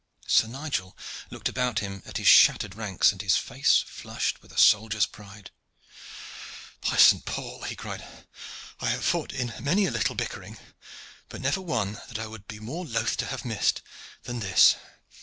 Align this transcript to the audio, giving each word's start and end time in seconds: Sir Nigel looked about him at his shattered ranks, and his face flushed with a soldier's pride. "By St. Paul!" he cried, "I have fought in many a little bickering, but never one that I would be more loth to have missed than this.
Sir 0.25 0.47
Nigel 0.47 0.97
looked 1.29 1.47
about 1.47 1.77
him 1.77 2.01
at 2.07 2.17
his 2.17 2.27
shattered 2.27 2.73
ranks, 2.73 3.11
and 3.11 3.21
his 3.21 3.37
face 3.37 3.83
flushed 3.85 4.41
with 4.41 4.51
a 4.51 4.57
soldier's 4.57 5.05
pride. 5.05 5.51
"By 6.89 6.97
St. 6.97 7.23
Paul!" 7.23 7.61
he 7.65 7.75
cried, 7.75 8.03
"I 8.79 8.89
have 8.89 9.05
fought 9.05 9.31
in 9.31 9.53
many 9.59 9.85
a 9.85 9.91
little 9.91 10.15
bickering, 10.15 10.57
but 11.29 11.39
never 11.39 11.61
one 11.61 12.01
that 12.07 12.17
I 12.17 12.25
would 12.25 12.47
be 12.47 12.57
more 12.59 12.83
loth 12.83 13.15
to 13.17 13.27
have 13.27 13.45
missed 13.45 13.83
than 14.23 14.39
this. 14.39 14.73